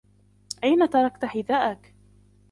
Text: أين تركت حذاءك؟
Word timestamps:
أين 0.63 0.89
تركت 0.89 1.25
حذاءك؟ 1.25 1.93